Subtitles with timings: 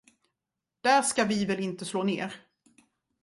[0.81, 2.33] Där ska vi väl inte slå ner.